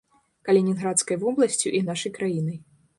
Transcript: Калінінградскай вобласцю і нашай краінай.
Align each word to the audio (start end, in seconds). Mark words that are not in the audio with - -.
Калінінградскай 0.49 1.21
вобласцю 1.27 1.77
і 1.77 1.85
нашай 1.93 2.11
краінай. 2.21 2.59